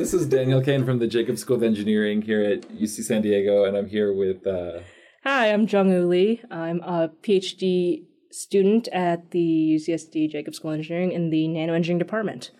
[0.00, 3.64] This is Daniel Kane from the Jacobs School of Engineering here at UC San Diego,
[3.64, 4.46] and I'm here with.
[4.46, 4.78] Uh...
[5.24, 6.40] Hi, I'm Jung Lee.
[6.50, 11.98] I'm a PhD student at the UCSD Jacobs School of Engineering in the Nano Engineering
[11.98, 12.50] Department.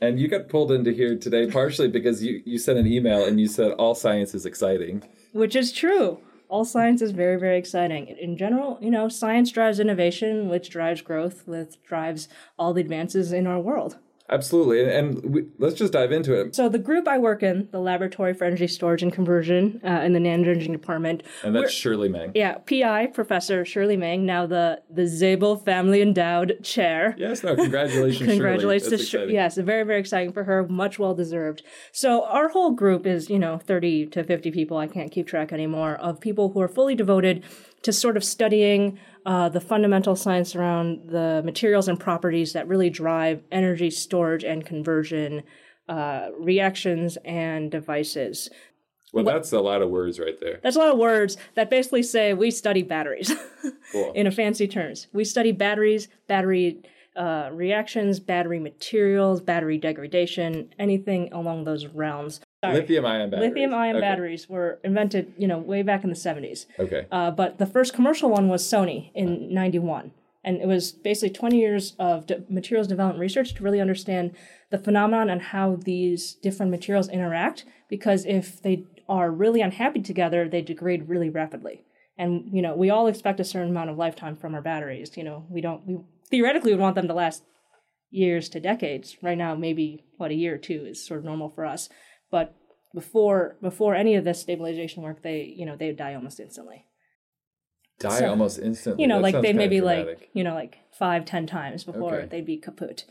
[0.00, 3.40] And you got pulled into here today partially because you, you sent an email and
[3.40, 5.02] you said all science is exciting.
[5.32, 6.20] Which is true.
[6.48, 8.14] All science is very, very exciting.
[8.20, 13.32] In general, you know, science drives innovation, which drives growth, which drives all the advances
[13.32, 13.98] in our world.
[14.28, 14.92] Absolutely.
[14.92, 16.54] And we, let's just dive into it.
[16.54, 20.12] So, the group I work in, the Laboratory for Energy Storage and Conversion uh, in
[20.12, 21.22] the Engineering Department.
[21.44, 22.32] And that's Shirley Meng.
[22.34, 27.14] Yeah, PI, Professor Shirley Meng, now the, the Zable Family Endowed Chair.
[27.18, 31.62] Yes, no, congratulations, Congratulations to Yes, very, very exciting for her, much well deserved.
[31.92, 35.52] So, our whole group is, you know, 30 to 50 people, I can't keep track
[35.52, 37.44] anymore, of people who are fully devoted
[37.82, 42.88] to sort of studying uh, the fundamental science around the materials and properties that really
[42.88, 45.42] drive energy storage and conversion
[45.88, 48.48] uh, reactions and devices.
[49.12, 50.60] Well, that's a lot of words right there.
[50.62, 53.32] That's a lot of words that basically say we study batteries
[53.92, 54.12] cool.
[54.12, 55.08] in a fancy terms.
[55.12, 56.82] We study batteries, battery
[57.16, 62.40] uh, reactions, battery materials, battery degradation, anything along those realms.
[62.74, 63.48] Lithium ion batteries.
[63.48, 64.00] Lithium ion okay.
[64.00, 66.66] batteries were invented, you know, way back in the 70s.
[66.78, 67.06] Okay.
[67.10, 70.12] Uh, but the first commercial one was Sony in 91.
[70.44, 74.36] And it was basically 20 years of de- materials development research to really understand
[74.70, 77.64] the phenomenon and how these different materials interact.
[77.88, 81.84] Because if they are really unhappy together, they degrade really rapidly.
[82.16, 85.16] And, you know, we all expect a certain amount of lifetime from our batteries.
[85.16, 85.98] You know, we don't, we
[86.30, 87.42] theoretically would want them to last
[88.10, 89.16] years to decades.
[89.22, 91.88] Right now, maybe, what, a year or two is sort of normal for us
[92.36, 92.54] but
[92.94, 96.84] before before any of this stabilization work, they you know they die almost instantly.
[97.98, 99.02] Die so, almost instantly.
[99.02, 102.26] You know, that like they maybe like you know like five ten times before okay.
[102.26, 103.04] they'd be kaput.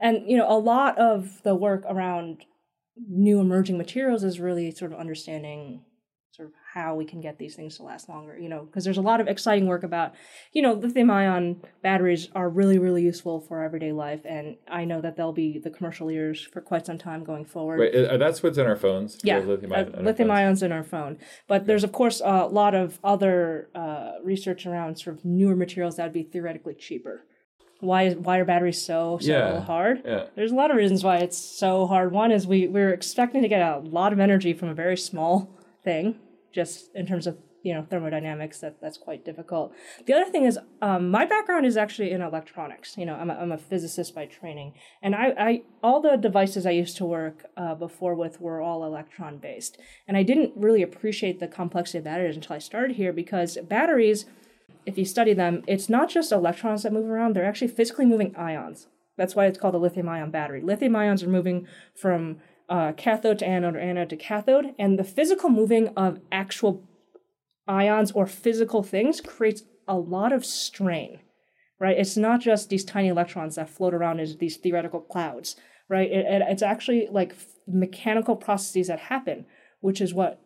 [0.00, 2.46] And you know, a lot of the work around
[3.06, 5.84] new emerging materials is really sort of understanding
[6.72, 9.20] how we can get these things to last longer, you know, because there's a lot
[9.20, 10.14] of exciting work about,
[10.52, 14.20] you know, lithium ion batteries are really, really useful for everyday life.
[14.24, 17.80] And I know that they'll be the commercial leaders for quite some time going forward.
[17.80, 17.94] Right.
[17.94, 19.18] Uh, that's what's in our phones.
[19.24, 19.38] Yeah.
[19.38, 21.18] Lithium, ion, uh, lithium ions in our phone.
[21.48, 25.96] But there's, of course, a lot of other uh, research around sort of newer materials
[25.96, 27.24] that would be theoretically cheaper
[27.80, 30.02] why is why are batteries so so yeah, hard?
[30.04, 30.26] Yeah.
[30.36, 32.12] There's a lot of reasons why it's so hard.
[32.12, 35.50] One is we we're expecting to get a lot of energy from a very small
[35.82, 36.16] thing,
[36.52, 39.74] just in terms of you know thermodynamics that that's quite difficult.
[40.06, 42.96] The other thing is um, my background is actually in electronics.
[42.96, 44.74] You know i'm a, I'm a physicist by training.
[45.02, 48.84] And I, I all the devices i used to work uh, before with were all
[48.84, 53.12] electron based and i didn't really appreciate the complexity of batteries until i started here
[53.12, 54.26] because batteries
[54.86, 58.34] if you study them it's not just electrons that move around they're actually physically moving
[58.36, 58.86] ions.
[59.16, 60.62] That's why it's called a lithium ion battery.
[60.62, 62.38] Lithium ions are moving from
[62.70, 66.88] uh, cathode to anode or anode to cathode, and the physical moving of actual
[67.66, 71.18] ions or physical things creates a lot of strain,
[71.80, 71.98] right?
[71.98, 75.56] It's not just these tiny electrons that float around as these theoretical clouds,
[75.88, 76.10] right?
[76.10, 77.34] It, it, it's actually like
[77.66, 79.46] mechanical processes that happen,
[79.80, 80.40] which is what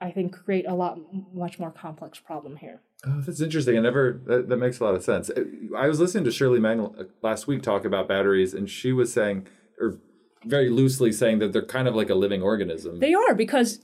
[0.00, 0.98] I think create a lot
[1.32, 2.82] much more complex problem here.
[3.06, 3.76] Oh, that's interesting.
[3.76, 5.30] I never that, that makes a lot of sense.
[5.76, 6.92] I was listening to Shirley Meng
[7.22, 9.46] last week talk about batteries, and she was saying,
[9.80, 10.00] or
[10.46, 13.00] very loosely saying that they're kind of like a living organism.
[13.00, 13.80] They are because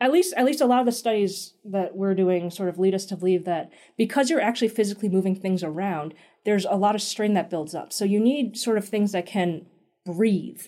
[0.00, 2.94] at least at least a lot of the studies that we're doing sort of lead
[2.94, 6.12] us to believe that because you're actually physically moving things around,
[6.44, 7.92] there's a lot of strain that builds up.
[7.92, 9.66] So you need sort of things that can
[10.04, 10.62] breathe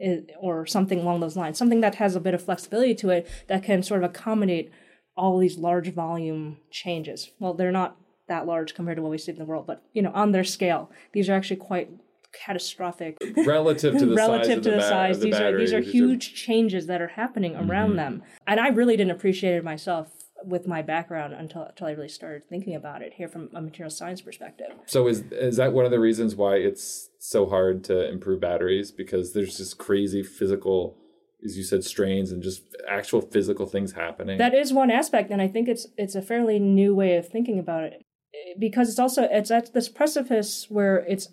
[0.00, 3.28] eh, or something along those lines, something that has a bit of flexibility to it
[3.46, 4.72] that can sort of accommodate
[5.16, 7.30] all these large volume changes.
[7.38, 7.96] Well, they're not
[8.26, 10.44] that large compared to what we see in the world, but you know, on their
[10.44, 11.90] scale, these are actually quite
[12.32, 15.18] catastrophic relative to the relative size to the, the size.
[15.18, 17.96] The these are these are huge changes that are happening around mm-hmm.
[17.96, 20.08] them, and I really didn't appreciate it myself
[20.44, 23.90] with my background until until I really started thinking about it here from a material
[23.90, 24.68] science perspective.
[24.86, 28.90] So is is that one of the reasons why it's so hard to improve batteries
[28.90, 30.96] because there's just crazy physical
[31.44, 34.38] as you said strains and just actual physical things happening.
[34.38, 37.58] That is one aspect and I think it's it's a fairly new way of thinking
[37.58, 38.02] about it
[38.58, 41.28] because it's also it's at this precipice where it's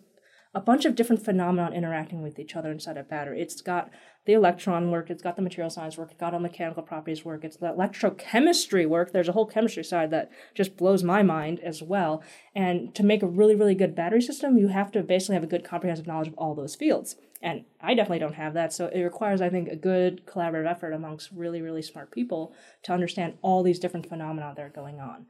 [0.57, 3.39] a bunch of different phenomena interacting with each other inside a battery.
[3.39, 3.91] It's got
[4.25, 7.43] the electron work, it's got the material science work, it's got all mechanical properties work,
[7.43, 9.11] it's the electrochemistry work.
[9.11, 12.23] There's a whole chemistry side that just blows my mind as well.
[12.55, 15.47] And to make a really, really good battery system, you have to basically have a
[15.47, 17.17] good comprehensive knowledge of all those fields.
[17.39, 18.73] And I definitely don't have that.
[18.73, 22.51] So it requires, I think, a good collaborative effort amongst really, really smart people
[22.81, 25.27] to understand all these different phenomena that are going on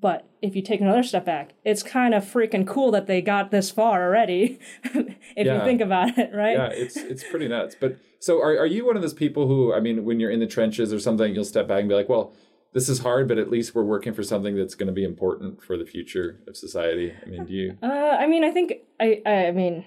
[0.00, 3.50] But if you take another step back, it's kind of freaking cool that they got
[3.50, 4.58] this far already.
[4.84, 5.58] if Yeah.
[5.58, 6.56] you think about it, right?
[6.56, 7.74] yeah, it's it's pretty nuts.
[7.78, 10.40] But so are are you one of those people who I mean, when you're in
[10.40, 12.32] the trenches or something, you'll step back and be like, well,
[12.74, 15.62] this is hard, but at least we're working for something that's going to be important
[15.62, 17.14] for the future of society.
[17.24, 17.78] I mean, do you?
[17.82, 17.86] Uh,
[18.20, 19.84] I mean, I think I, I mean,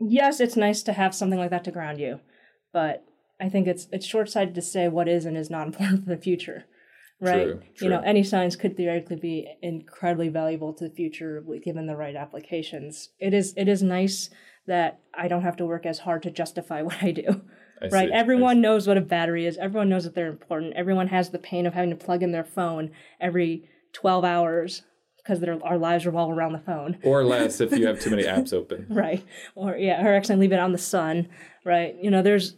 [0.00, 2.20] yes, it's nice to have something like that to ground you,
[2.72, 3.04] but
[3.40, 6.10] I think it's it's short sighted to say what is and is not important for
[6.10, 6.64] the future,
[7.20, 7.46] right?
[7.46, 11.96] True, You know, any science could theoretically be incredibly valuable to the future given the
[11.96, 13.10] right applications.
[13.18, 14.30] It is it is nice
[14.66, 17.42] that I don't have to work as hard to justify what I do.
[17.82, 18.08] I Right.
[18.08, 19.56] see, Everyone knows what a battery is.
[19.56, 20.74] Everyone knows that they're important.
[20.74, 22.90] Everyone has the pain of having to plug in their phone
[23.20, 24.82] every 12 hours
[25.16, 26.98] because our lives revolve around the phone.
[27.04, 28.86] or less if you have too many apps open.
[28.90, 29.24] Right.
[29.54, 31.28] Or yeah, or actually leave it on the sun.
[31.64, 31.94] Right.
[32.00, 32.54] You know, there's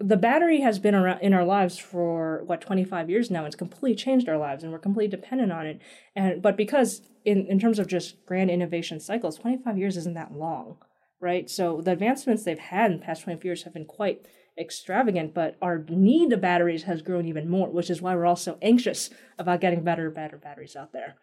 [0.00, 3.44] the battery has been around in our lives for what 25 years now.
[3.44, 5.80] It's completely changed our lives, and we're completely dependent on it.
[6.14, 10.32] And but because in in terms of just grand innovation cycles, 25 years isn't that
[10.32, 10.78] long,
[11.20, 11.50] right?
[11.50, 14.26] So the advancements they've had in the past 25 years have been quite
[14.58, 18.36] extravagant, but our need of batteries has grown even more, which is why we're all
[18.36, 21.16] so anxious about getting better better batteries out there.